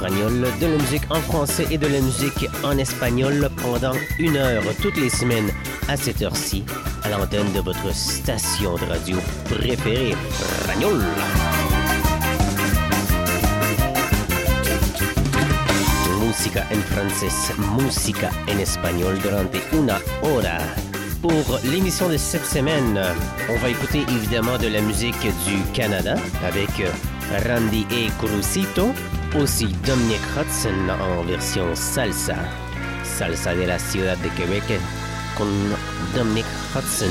[0.00, 4.96] De la musique en français et de la musique en espagnol pendant une heure toutes
[4.96, 5.50] les semaines
[5.88, 6.64] à cette heure-ci
[7.02, 11.02] à l'antenne de votre station de radio préférée, Fragnol.
[16.20, 20.58] Música en francés, música en espagnol durante una hora.
[21.20, 23.00] Pour l'émission de cette semaine,
[23.50, 26.14] on va écouter évidemment de la musique du Canada
[26.46, 26.70] avec
[27.44, 28.94] Randy et Crucito,
[29.36, 32.36] aussi Dominic Hudson en version salsa.
[33.04, 34.80] Salsa de la Ciudad de Québec
[35.36, 35.46] con
[36.14, 37.06] Dominic Hudson.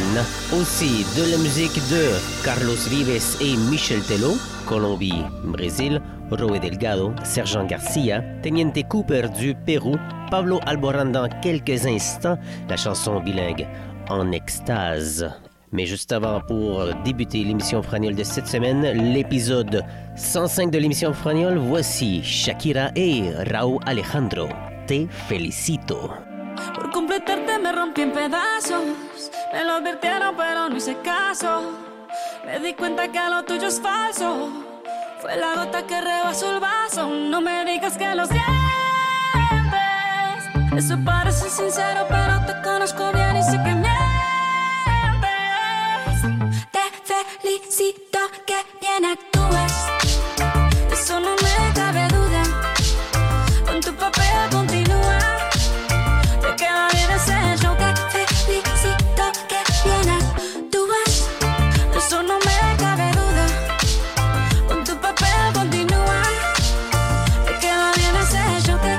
[0.58, 2.12] Aussi de la musique de
[2.44, 6.02] Carlos Vives et Michel Tello, Colombie, Brésil,
[6.32, 9.98] Roe Delgado, Sergent Garcia, Teniente Cooper du Pérou,
[10.30, 12.38] Pablo Alboran dans quelques instants,
[12.70, 13.68] la chanson bilingue
[14.10, 15.30] en extase.
[15.72, 19.84] Mais juste avant, pour débuter l'émission Fragnol de cette semaine, l'épisode
[20.16, 24.48] 105 de l'émission Fragnol, voici Shakira et Raúl Alejandro.
[24.88, 26.14] Te felicito.
[26.74, 28.96] Por completarte me rompí en pedazos.
[29.54, 31.62] Me lo advirtieron, pero no hice caso.
[32.46, 34.50] Me di cuenta que lo tuyo es falso.
[35.20, 37.10] Fue la gota que rebasó el vaso.
[37.10, 38.48] No me digas que lo sientes.
[40.78, 43.87] Eso parece sincero, pero te conozco bien y sé que mientes.
[47.78, 49.88] Felicito que bien actúas.
[50.92, 52.44] Eso no me cabe duda.
[53.66, 55.20] Con tu papel continúa.
[56.42, 61.30] Te queda bien ese show Te felicito que bien actúas
[61.96, 63.46] Eso no me cabe duda
[64.68, 66.22] Con tu papel continúa
[67.46, 68.98] Te queda bien ese show Te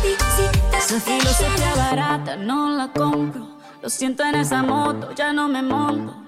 [0.00, 3.48] felicito Esa filosofía barata no la compro
[3.82, 6.27] Lo siento en esa moto, ya no me monto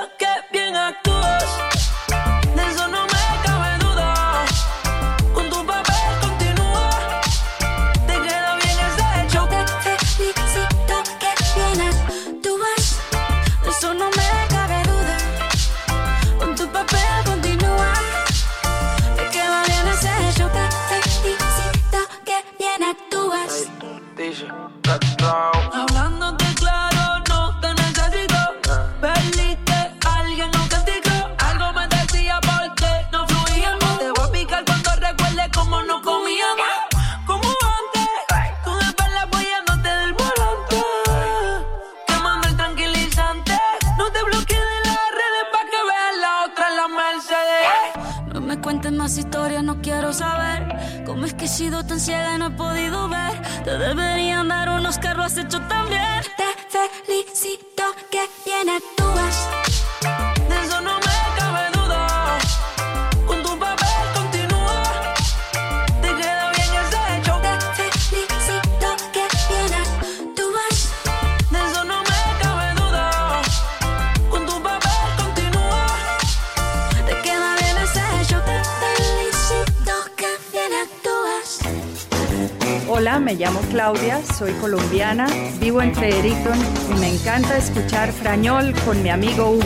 [83.81, 85.25] Claudia, soy colombiana,
[85.59, 86.59] vivo en Fredericton
[86.91, 89.63] y me encanta escuchar Frañol con mi amigo Hugo.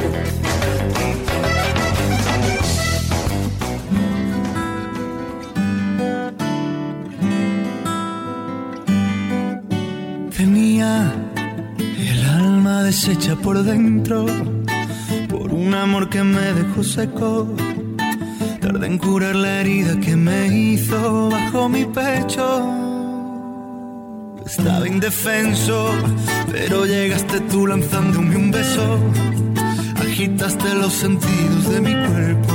[10.37, 11.11] tenía
[11.99, 14.27] el alma deshecha por dentro
[15.27, 17.53] por un amor que me dejó seco.
[18.61, 22.84] Tardé en curar la herida que me hizo bajo mi pecho.
[24.57, 25.91] Estaba indefenso,
[26.49, 28.99] pero llegaste tú lanzándome un beso.
[29.99, 32.53] Agitaste los sentidos de mi cuerpo.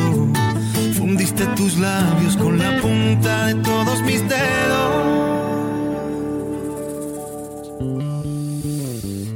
[0.95, 4.95] Fundiste tus labios con la punta de todos mis dedos.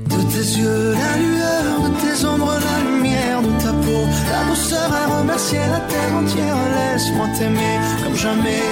[0.08, 4.90] De tes yeux, la lueur, de tes ombres, la lumière de ta peau, la douceur
[4.90, 6.56] à remercier la terre entière.
[6.75, 8.62] Laisse-moi t'aimer comme jamais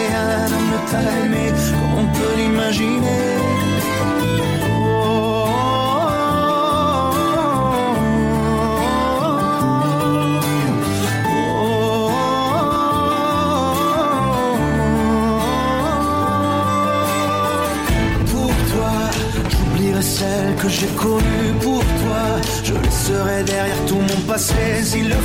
[0.47, 3.32] homme ne t'a aimé, comme on peut l'imaginer.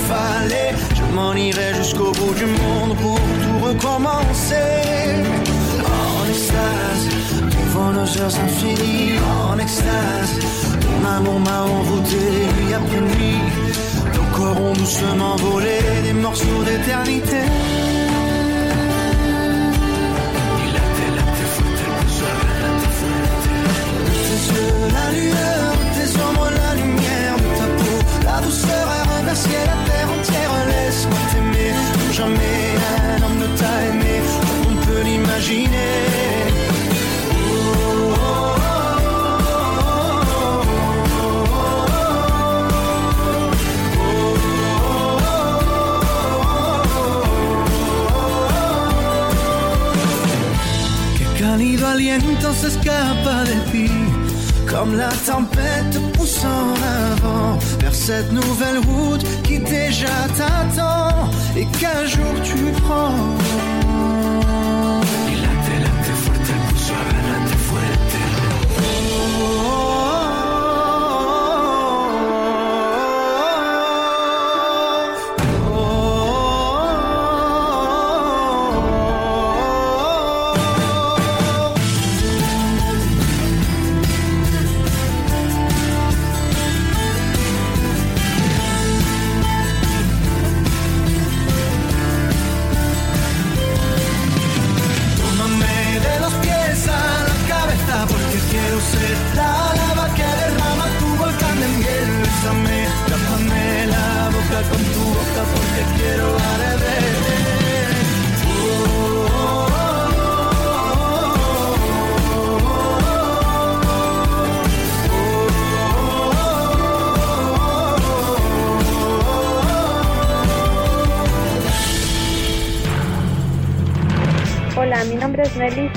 [0.09, 4.56] Je m'en irai jusqu'au bout du monde pour tout recommencer.
[5.83, 9.19] En extase, devant nos heures infinies.
[9.51, 10.39] En extase,
[10.80, 13.42] ton amour m'a envoûté nuit après nuit.
[14.15, 17.42] Nos corps ont doucement volé des morceaux d'éternité.
[32.27, 33.39] Un homme
[34.69, 36.18] on peut l'imaginer.
[51.19, 51.51] De
[54.68, 56.74] comme la tempête pousse en
[57.13, 59.25] avant vers cette nouvelle route
[59.69, 63.87] déjà t'attend et qu'un jour tu prends.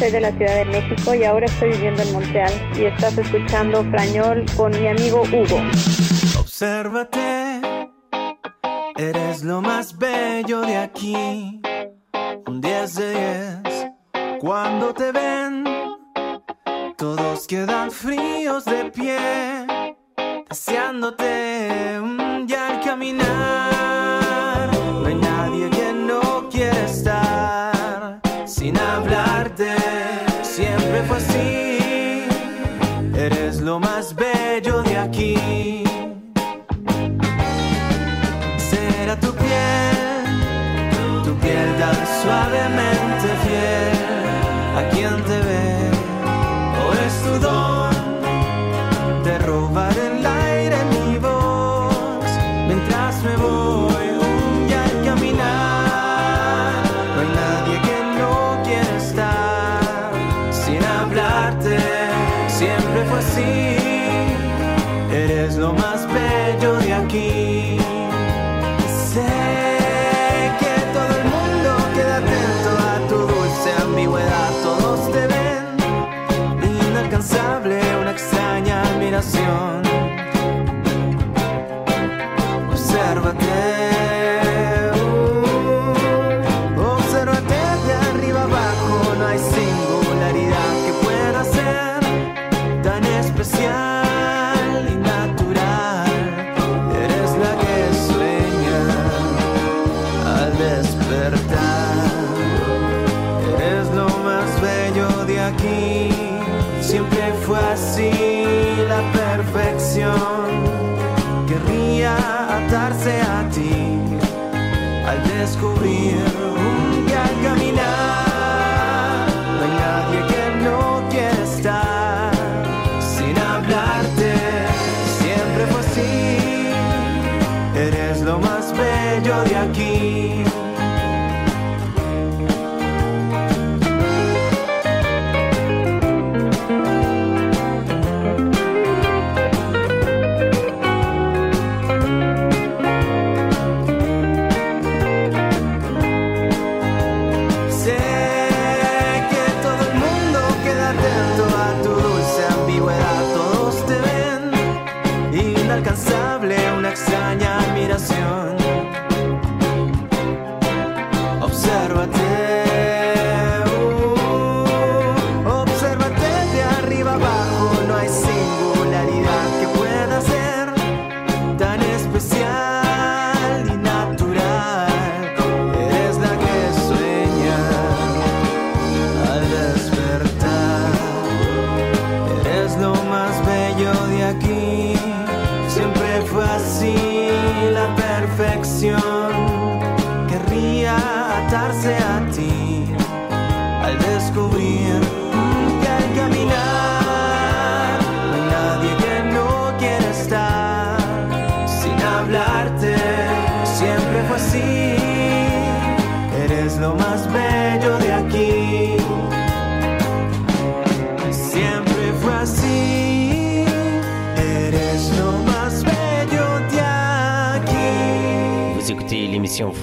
[0.01, 3.85] Soy de la Ciudad de México y ahora estoy viviendo en Montreal y estás escuchando
[3.91, 5.61] Frañol con mi amigo Hugo.
[6.41, 7.61] Obsérvate,
[8.97, 11.61] eres lo más bello de aquí.
[12.47, 13.61] Un 10 de
[14.15, 15.65] 10, cuando te ven,
[16.97, 19.19] todos quedan fríos de pie,
[20.49, 21.50] deseándote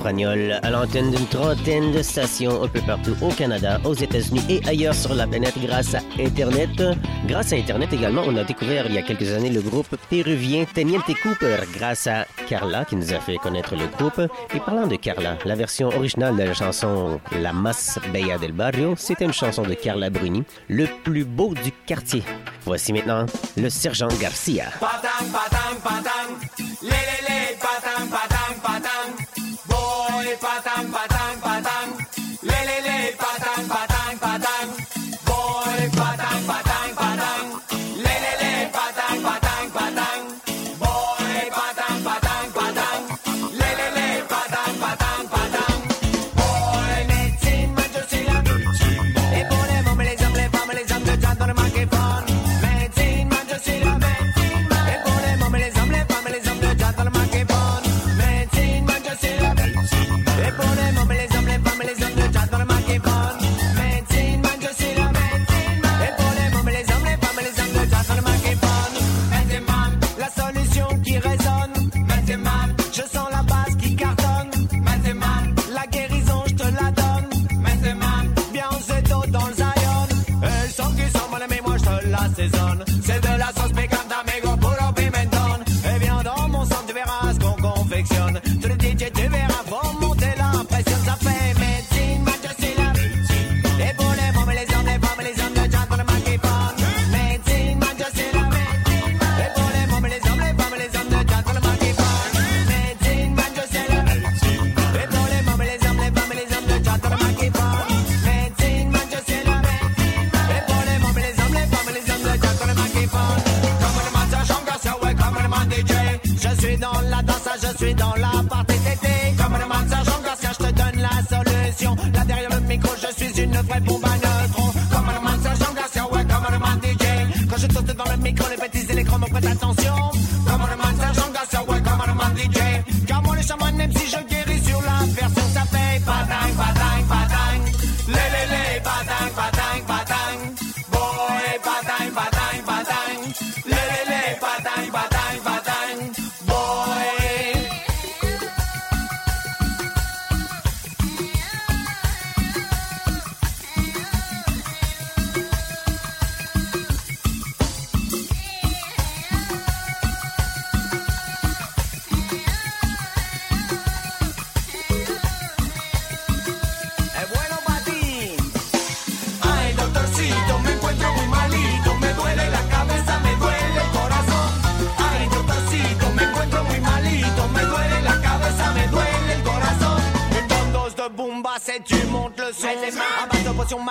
[0.07, 4.93] À l'antenne d'une trentaine de stations un peu partout au Canada, aux États-Unis et ailleurs
[4.93, 6.81] sur la planète grâce à Internet.
[7.25, 10.63] Grâce à Internet également, on a découvert il y a quelques années le groupe péruvien
[10.63, 14.21] Teniente Cooper grâce à Carla qui nous a fait connaître le groupe.
[14.55, 18.95] Et parlant de Carla, la version originale de la chanson La Mas Bella del Barrio,
[18.95, 22.23] c'était une chanson de Carla Bruni, le plus beau du quartier.
[22.63, 23.25] Voici maintenant
[23.57, 24.67] le sergent Garcia.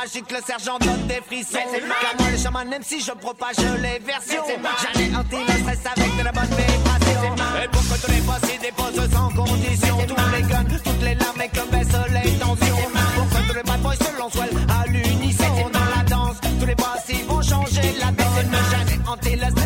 [0.07, 1.59] magique, le sergent donne des frissons.
[2.01, 4.45] Car le chaman, même si je propage les versions,
[4.83, 7.35] j'allais hanter le stress avec de la bonne vibration.
[7.63, 11.15] Et pour que tous les boss y déposent sans condition, tous les guns, toutes les
[11.15, 12.91] larmes et que baissent les tensions.
[13.17, 14.37] Pour que tous les bad boys se lancent
[14.69, 18.57] à l'unisson dans la danse, tous les boss vont changer la donne.
[18.71, 19.66] J'allais hanter le stress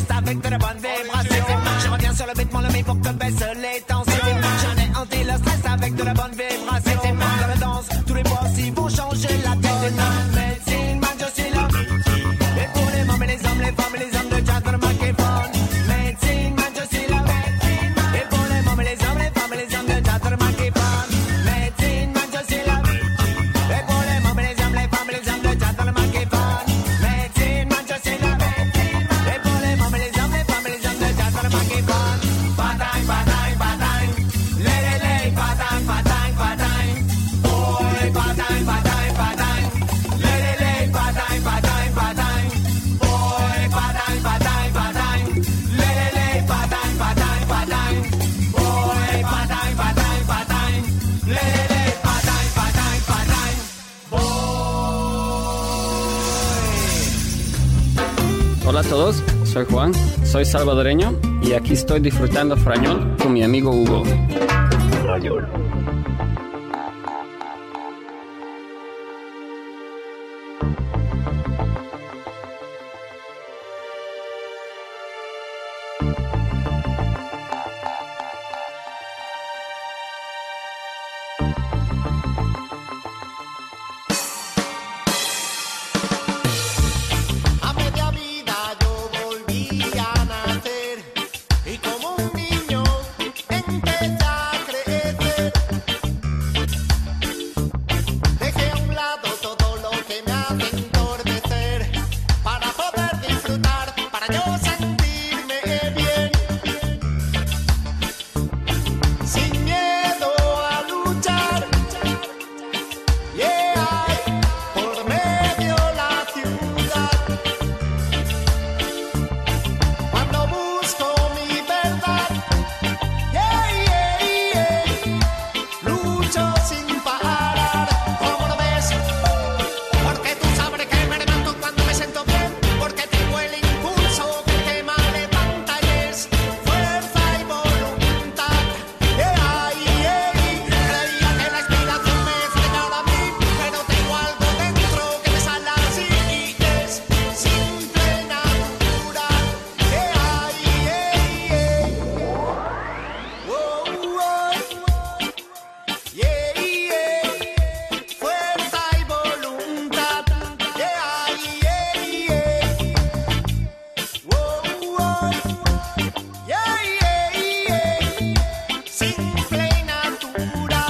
[60.40, 64.04] soy salvadoreño y aquí estoy disfrutando frañón con mi amigo Hugo.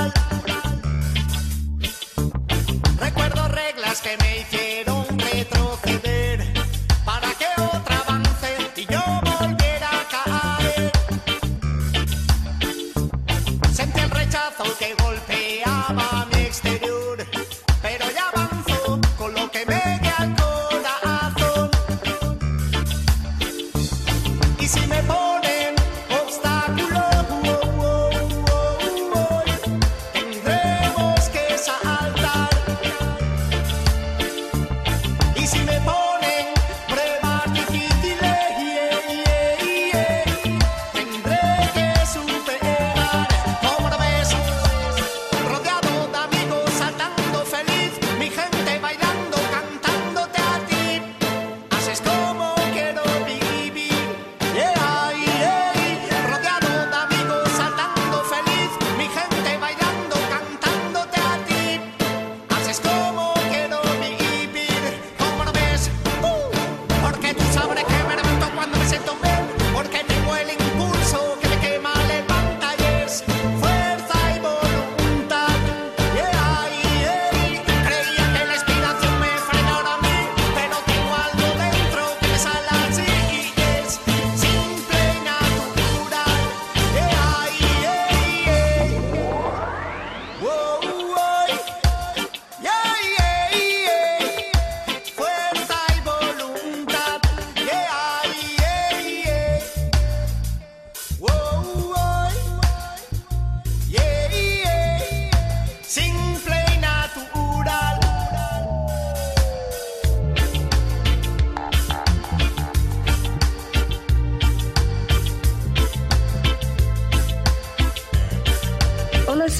[0.00, 0.39] Nacional.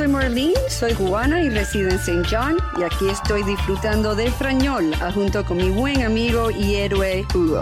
[0.00, 2.22] soy Marlene, soy cubana y resido en St.
[2.30, 7.26] John y aquí estoy disfrutando de Frañol ah, junto con mi buen amigo y héroe
[7.34, 7.60] Hugo.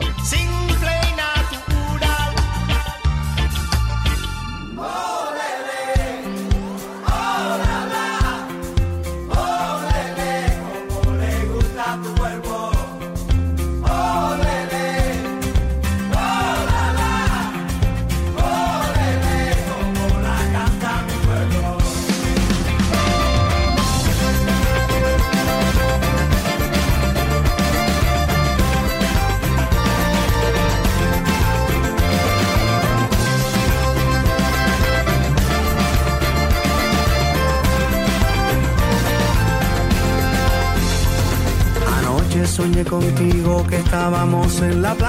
[44.61, 45.08] en la playa.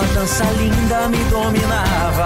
[0.00, 2.19] Sua dança linda me dominava.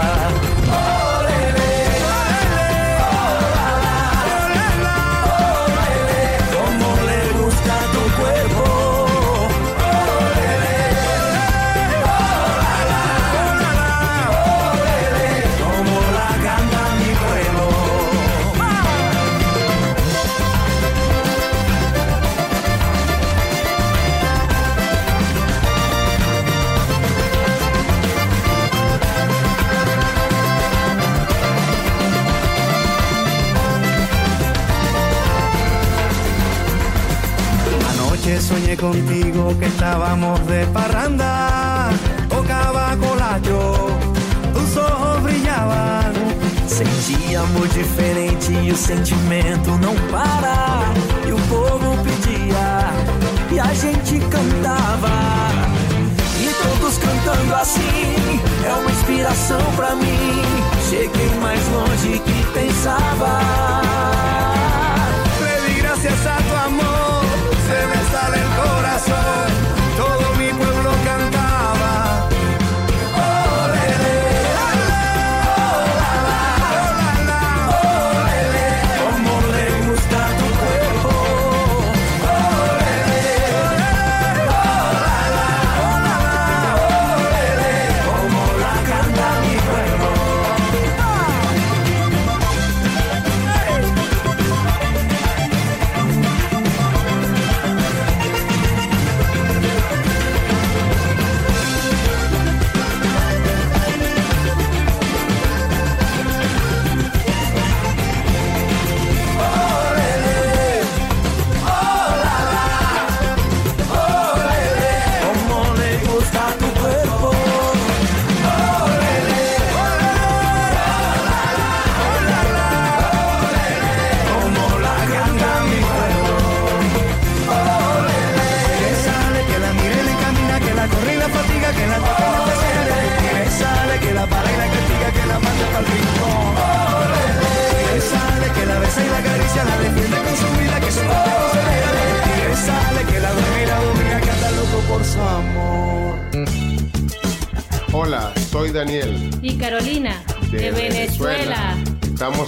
[48.94, 49.23] something to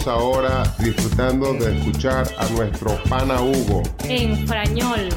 [0.06, 3.82] ahora disfrutando de escuchar a nuestro pana Hugo.
[4.08, 5.08] En frañol.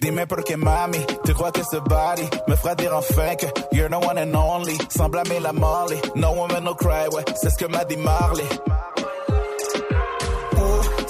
[0.00, 2.28] Dime por qué mami, tu crois que ce body.
[2.46, 6.32] Me fera dire enfin que you're the one and only, sans blâmer la Molly, no
[6.32, 8.44] woman no cry, ouais, c'est ce que m'a dit Marley.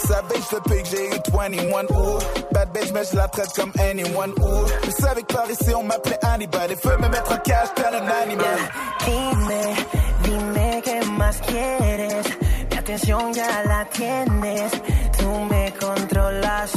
[0.07, 2.19] Savage, le pays que j'ai eu, 21, ouh.
[2.53, 4.67] Bad bitch, mais je la traite comme anyone, ouh.
[4.85, 6.69] Je savais que par ici, on m'appelait Hannibal.
[6.69, 8.59] Les feux me mettre en cage, tel un animal.
[9.05, 9.75] Dime,
[10.23, 12.27] dime, que más quieres?
[12.71, 14.73] Mi atención ya la tienes.
[15.19, 16.73] Tú me controlas.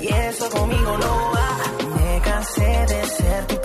[0.00, 1.96] Y eso conmigo no va.
[1.96, 3.55] Me cansé de ser tu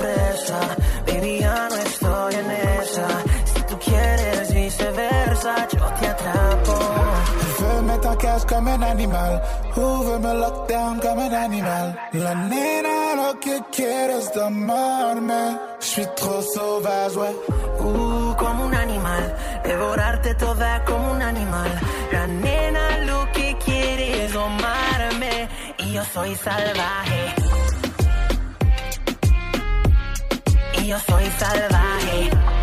[8.92, 9.42] animal.
[9.76, 11.88] Hoover me lockdown comme un animal.
[12.14, 15.58] La nena lo que quiere es domarme.
[15.80, 17.36] J'suis trop sauvage, ouais.
[17.80, 19.24] Uh, como un animal.
[19.64, 21.72] Devorarte toda como un animal.
[22.12, 25.50] La nena lo que quiere es domarme.
[25.78, 27.24] Y yo soy salvaje.
[30.80, 32.61] Y yo soy salvaje.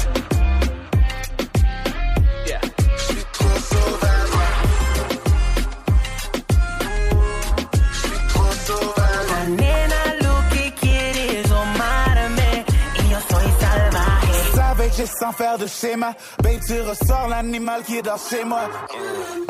[15.00, 16.12] Et sans faire de schéma.
[16.42, 18.62] Babe, tu ressors l'animal qui dans chez moi.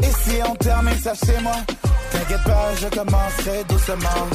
[0.02, 1.54] Et si on termine ça chez moi?
[2.10, 4.28] T'inquiète pas, je commencerai doucement.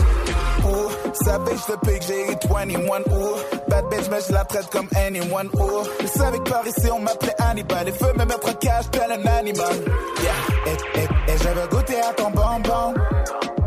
[0.66, 3.02] Oh, savage depuis que j'ai eu 21.
[3.12, 3.36] Oh,
[3.68, 5.50] bad bitch, mais je la traite comme anyone.
[5.60, 7.86] Oh, je savais que par ici on m'appelait Hannibal.
[7.86, 9.76] Les feux me mettre cage tel un animal.
[10.24, 10.34] Yeah,
[10.66, 12.94] et, et, et je veux goûter à ton bonbon.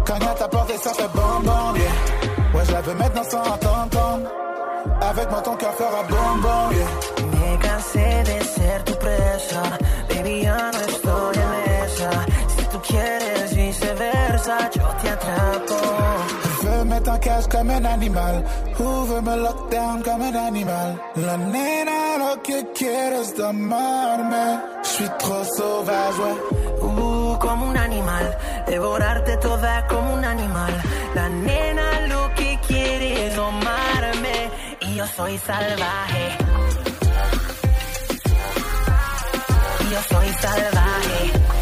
[0.05, 1.75] Quand à ta porte et ça fait bonbon.
[1.77, 4.31] Yeah, ouais, je la veux maintenant sans entendre.
[5.01, 6.77] Avec moi ton cœur fera bonbon.
[7.77, 9.63] Me cansé de ser tu presa,
[10.09, 12.11] baby ya no estoy en esa.
[12.49, 15.77] Si tú quieres viceversa, yo te atrapo.
[16.63, 18.43] Veux mettre en cage comme un animal.
[18.79, 20.99] Ouvre me lockdown comme un animal.
[21.17, 24.59] La nena lo que quieres tomarme.
[24.83, 26.37] Je suis trop sauvage, ouais.
[26.81, 30.73] Uh, como un animal, devorarte toda como un animal.
[31.15, 36.66] La nena lo que quiere es domarme y yo soy salvaje.
[39.97, 41.56] Yo soy salvaje.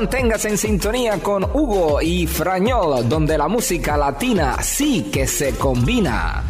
[0.00, 6.42] Manténgase en sintonía con Hugo y Frañol, donde la música latina sí que se combina.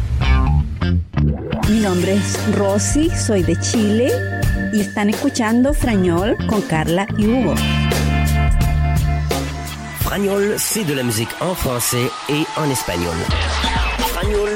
[1.67, 4.09] Mi nombre es Rosy, soy de Chile
[4.71, 7.53] y están escuchando Frañol con Carla y Hugo.
[9.99, 13.17] Fragnol, c'est de la musique en français et en espagnol.
[14.13, 14.49] Fragnol,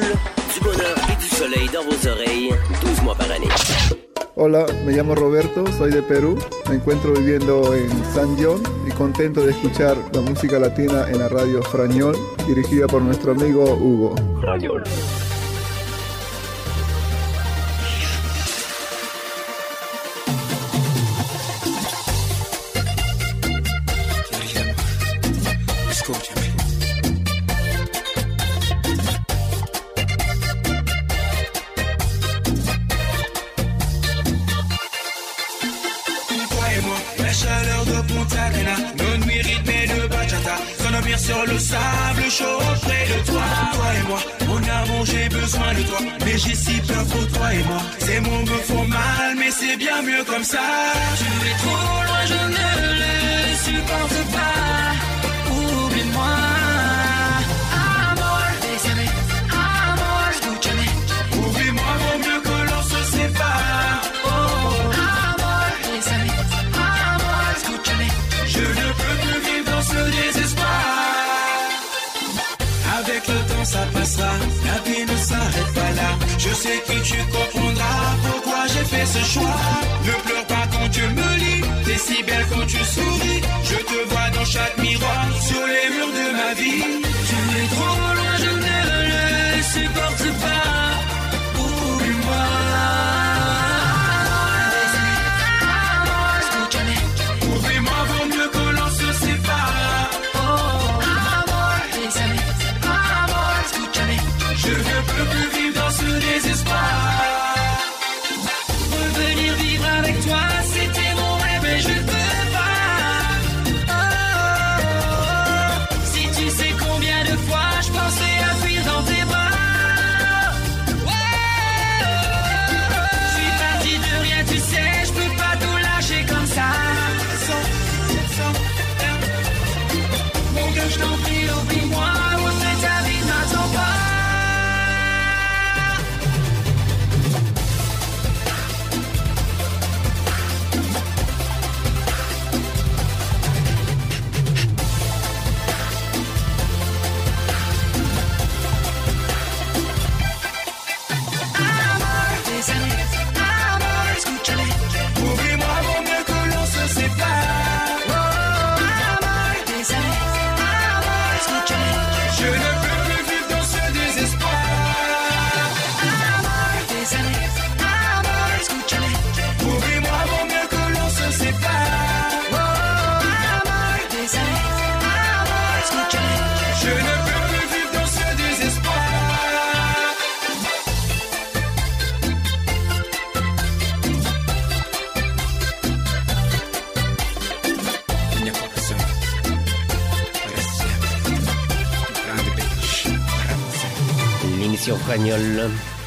[0.54, 4.05] du bonheur et du soleil dans vos oreilles, 12 mois par année.
[4.38, 9.42] Hola, me llamo Roberto, soy de Perú, me encuentro viviendo en San John y contento
[9.46, 14.14] de escuchar la música latina en la radio Frañol, dirigida por nuestro amigo Hugo.
[14.42, 14.84] Fragnol.
[79.16, 79.56] ce choix.
[80.06, 83.42] Ne pleure pas quand Dieu me lit, t'es si belle quand tu souris.
[83.64, 87.15] Je te vois dans chaque miroir, sur les murs de ma vie.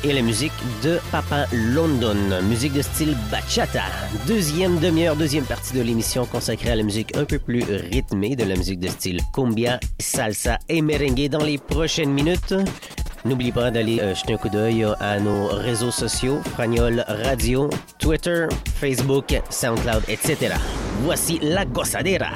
[0.05, 0.53] Et la musique
[0.85, 3.83] de Papa London, musique de style bachata.
[4.29, 8.45] Deuxième demi-heure, deuxième partie de l'émission consacrée à la musique un peu plus rythmée, de
[8.45, 12.55] la musique de style cumbia, salsa et merengue dans les prochaines minutes.
[13.25, 18.47] N'oubliez pas d'aller euh, jeter un coup d'œil à nos réseaux sociaux, Fragnol Radio, Twitter,
[18.77, 20.55] Facebook, SoundCloud, etc.
[21.03, 22.31] Voici la gossadera.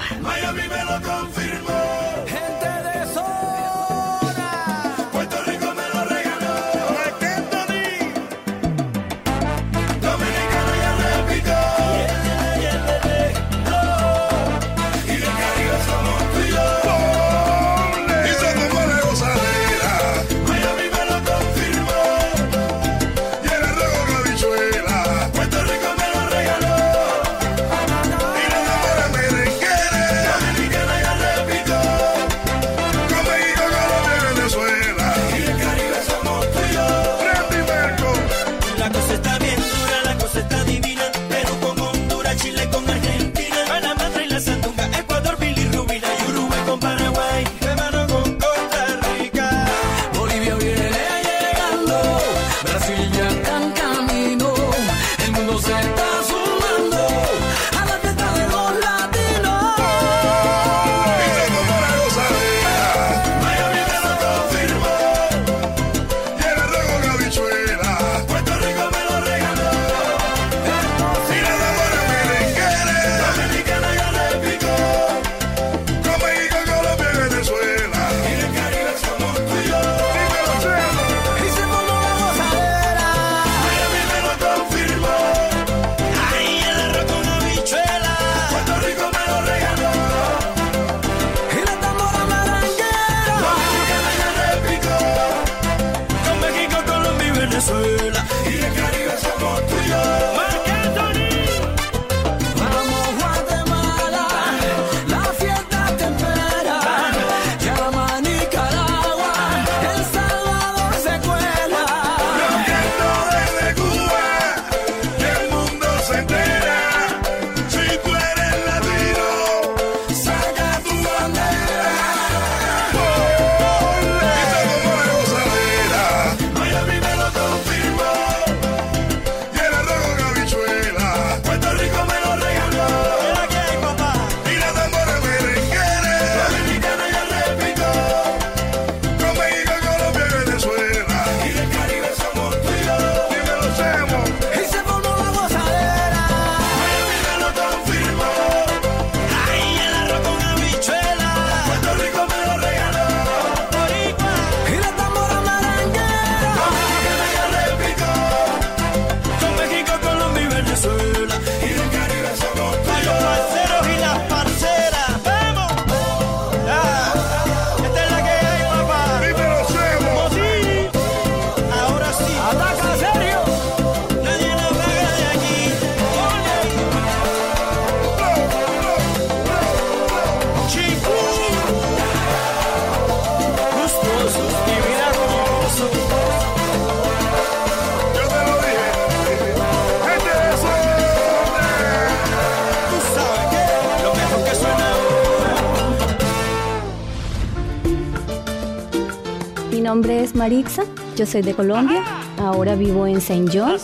[200.43, 200.83] Maritza,
[201.15, 202.03] yo soy de Colombia,
[202.37, 203.77] ahora vivo en Saint John.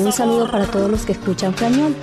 [0.00, 1.94] Un saludo para todos los que escuchan d'elle.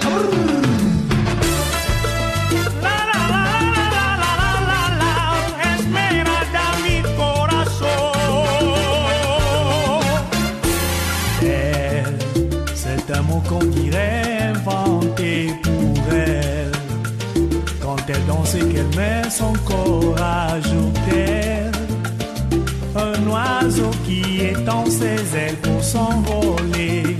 [23.19, 27.17] Un oiseau qui étend ses ailes pour s'envoler.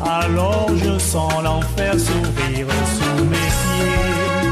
[0.00, 2.66] Alors je sens l'enfer s'ouvrir
[2.96, 4.50] sous mes pieds.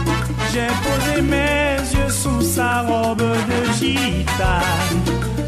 [0.53, 5.03] J'ai posé mes yeux sous sa robe de gitane.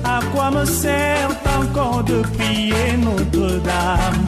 [0.04, 4.24] À quoi me sert encore de prier Notre-Dame?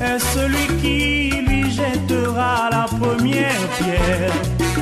[0.00, 4.32] Elle est celui qui lui jettera la première pierre?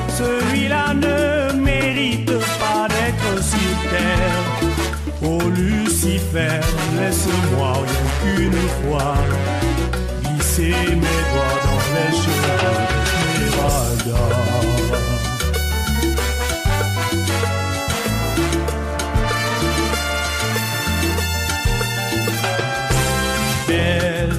[0.09, 1.30] Celui-là ne
[6.33, 6.61] Lucifer,
[6.97, 9.15] laisse-moi rien qu'une fois
[10.23, 12.59] glisser mes doigts dans les cheveux
[13.41, 14.25] d'Esmeralda.
[23.67, 24.35] Belle,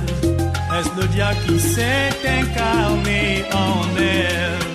[0.79, 4.65] est-ce le diable qui s'est incarné en elle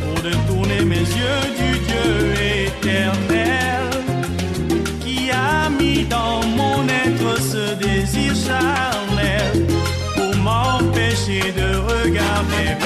[0.00, 2.10] pour détourner mes yeux du Dieu
[2.66, 3.61] éternel?
[7.22, 9.66] Être ce désir charnel
[10.14, 12.81] pour m'empêcher de regarder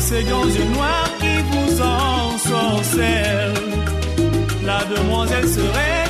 [0.00, 3.54] malgré ces grands yeux noirs qui vous ensorcellent,
[4.64, 6.09] la demoiselle serait-elle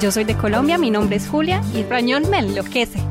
[0.00, 3.07] yo soy de Colombia, mi nombre es Julia y Frañol me enloquece.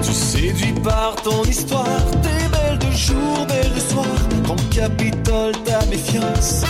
[0.00, 1.84] Tu séduis par ton histoire,
[2.22, 4.06] t'es belle de jour, belle de soir.
[4.46, 6.62] Ton capitole, ta méfiance.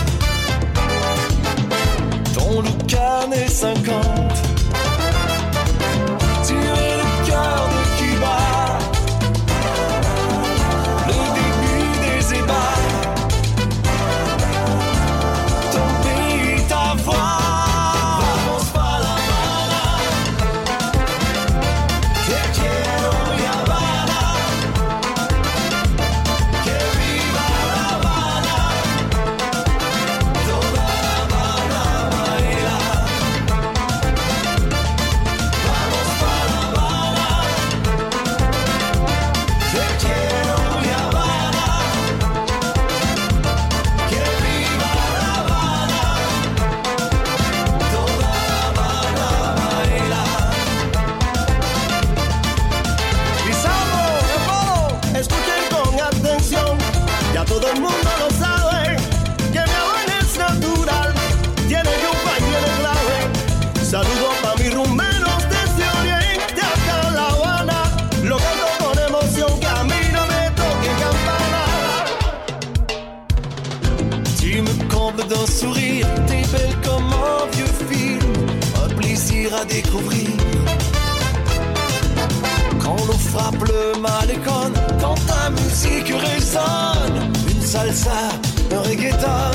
[84.27, 87.31] déconne quand ta musique résonne.
[87.49, 88.29] Une salsa,
[88.71, 89.51] un reggaeton.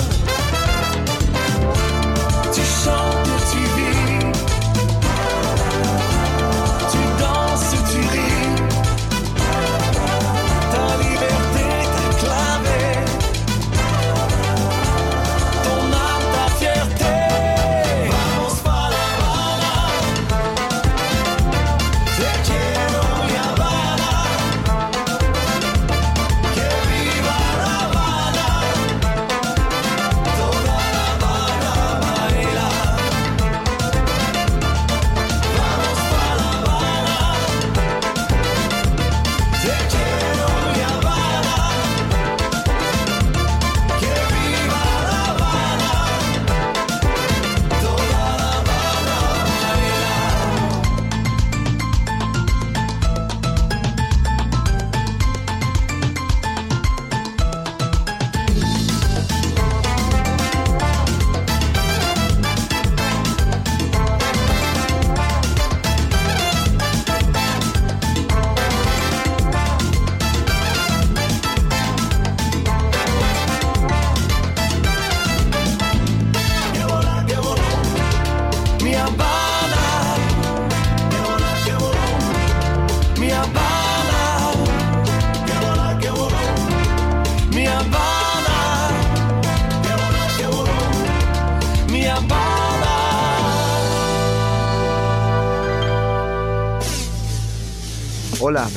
[2.53, 3.22] Tu chantes.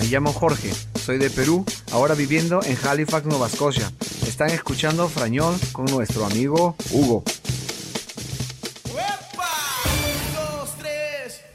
[0.06, 0.72] Me llamo Jorge,
[1.04, 3.92] soy de Perú, ahora viviendo en Halifax, Nueva Escocia.
[4.28, 7.24] Están escuchando Frañón con nuestro amigo Hugo.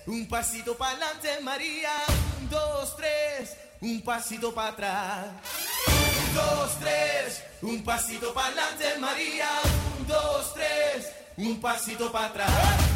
[0.07, 1.93] Un pasito para adelante, María.
[2.41, 3.57] Un, dos, tres.
[3.83, 5.27] Un pasito para atrás.
[5.87, 7.43] Un, dos, tres.
[7.63, 9.49] Un pasito para adelante, María.
[9.97, 11.07] Un, dos, tres.
[11.37, 12.90] Un pasito para atrás.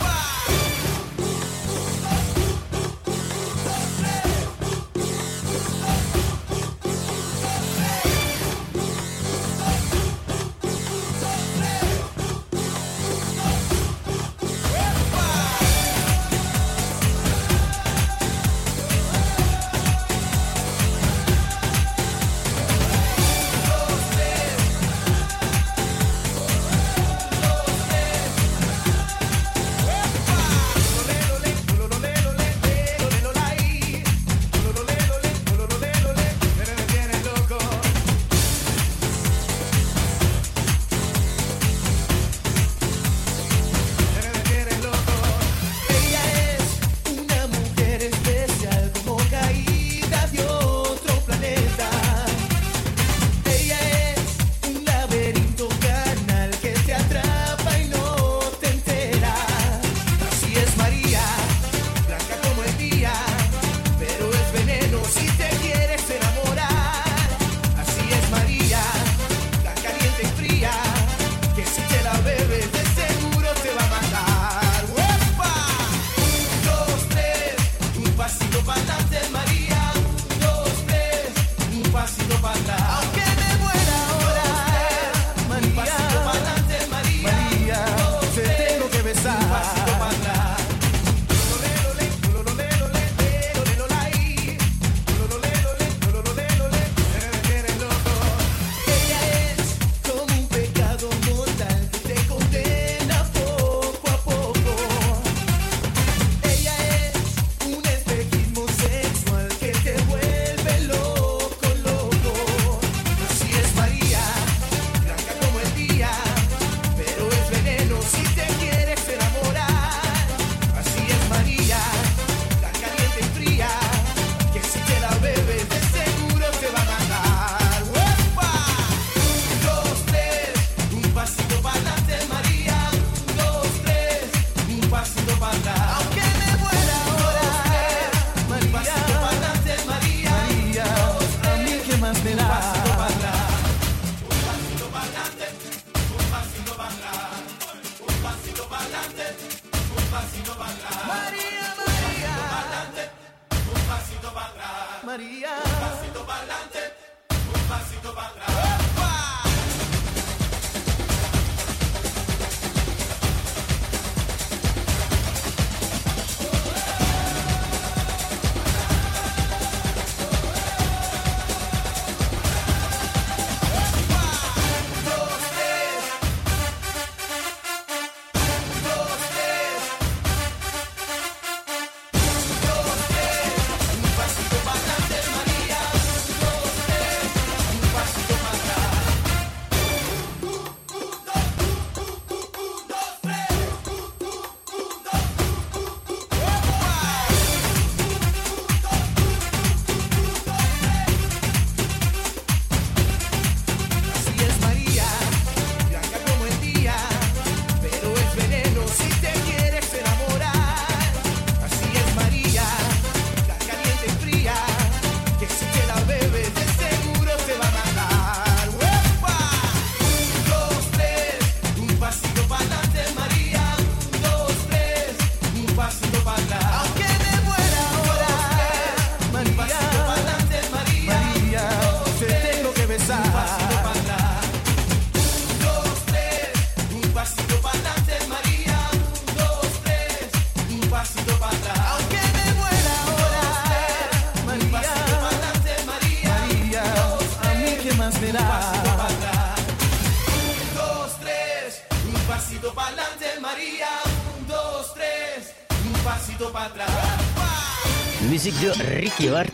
[259.27, 259.45] À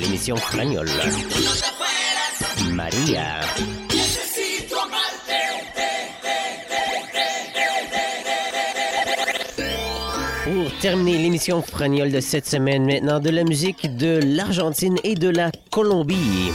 [0.00, 0.88] l'émission Flagnol.
[2.72, 3.22] Maria.
[10.44, 15.28] Pour terminer l'émission Fragnol de cette semaine, maintenant de la musique de l'Argentine et de
[15.28, 16.50] la Colombie.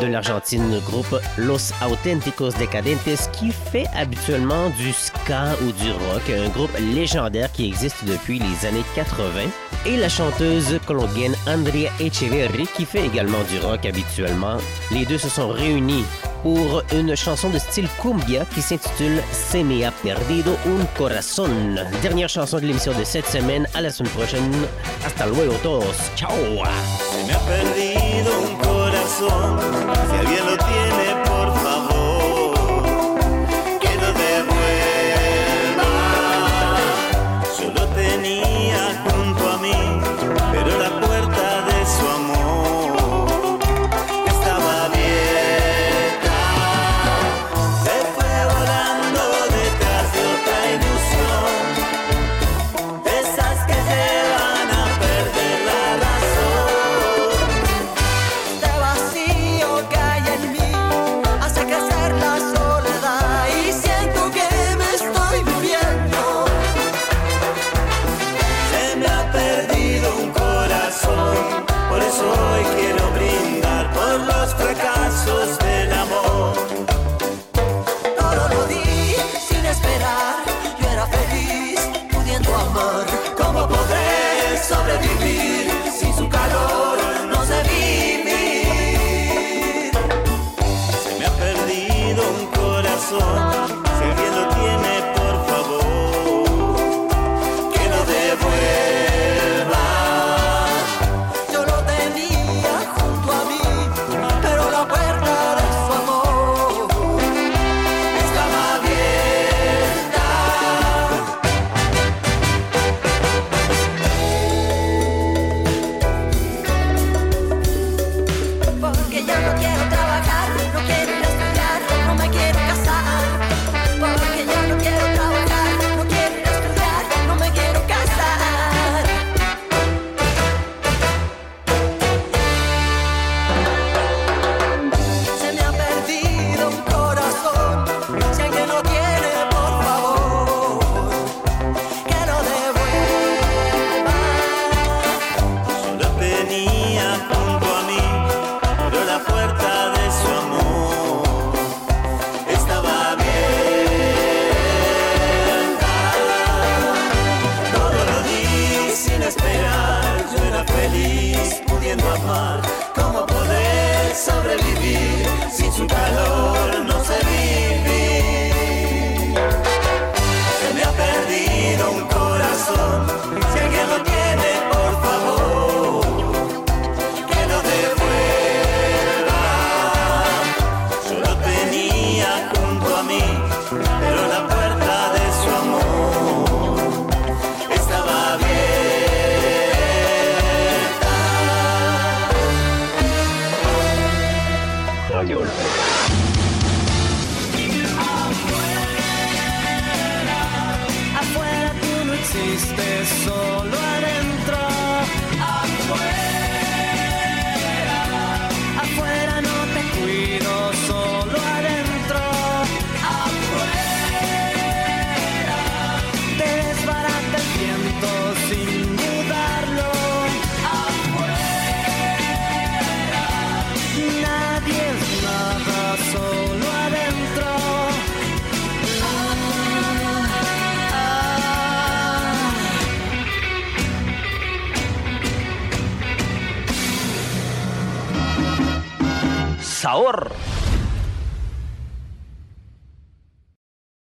[0.00, 6.30] De l'Argentine, le groupe Los Auténticos Decadentes qui fait habituellement du ska ou du rock,
[6.30, 9.28] un groupe légendaire qui existe depuis les années 80
[9.86, 14.56] et la chanteuse colombienne Andrea Echeverri qui fait également du rock habituellement.
[14.90, 16.04] Les deux se sont réunis
[16.42, 21.78] pour une chanson de style cumbia qui s'intitule Se me ha perdido un corazón.
[22.02, 23.66] Dernière chanson de l'émission de cette semaine.
[23.74, 24.52] À la semaine prochaine.
[25.04, 25.96] Hasta luego todos.
[26.16, 26.30] Ciao!